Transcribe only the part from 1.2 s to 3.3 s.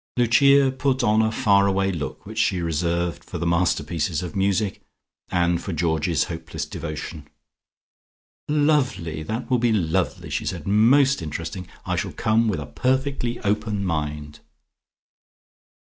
far away look which she reserved